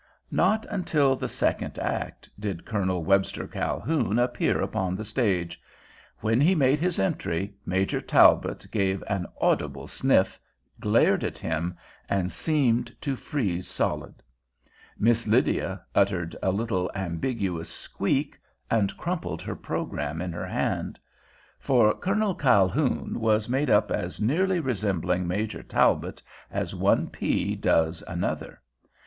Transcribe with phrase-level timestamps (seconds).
[0.31, 3.03] Not until the second act did Col.
[3.03, 5.61] Webster Calhoun appear upon the stage.
[6.21, 10.39] When he made his entry Major Talbot gave an audible sniff,
[10.79, 11.77] glared at him,
[12.09, 14.23] and seemed to freeze solid.
[14.97, 18.39] Miss Lydia uttered a little, ambiguous squeak
[18.71, 20.97] and crumpled her program in her hand.
[21.59, 28.03] For Colonel Calhoun was made up as nearly resembling Major Talbot as one pea does
[28.07, 28.63] another.